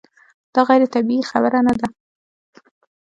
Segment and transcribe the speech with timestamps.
[0.53, 1.87] دا غیر طبیعي خبره نه ده.